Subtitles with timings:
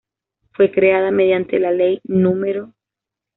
[0.53, 2.33] Fue creada mediante la Ley No.